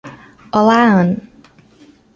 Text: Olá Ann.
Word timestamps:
Olá 0.57 0.79
Ann. 0.97 1.09